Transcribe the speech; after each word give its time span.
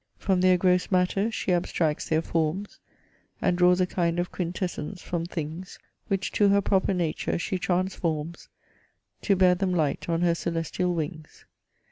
From 0.17 0.41
their 0.41 0.57
gross 0.57 0.89
matter 0.89 1.29
she 1.29 1.53
abstracts 1.53 2.09
their 2.09 2.23
forms, 2.23 2.79
And 3.39 3.55
draws 3.55 3.79
a 3.79 3.85
kind 3.85 4.17
of 4.17 4.31
quintessence 4.31 4.99
from 5.03 5.27
things; 5.27 5.77
Which 6.07 6.31
to 6.31 6.49
her 6.49 6.59
proper 6.59 6.91
nature 6.91 7.37
she 7.37 7.59
transforms 7.59 8.49
To 9.21 9.35
bear 9.35 9.53
them 9.53 9.75
light 9.75 10.09
on 10.09 10.21
her 10.21 10.33
celestial 10.33 10.95
wings. 10.95 11.45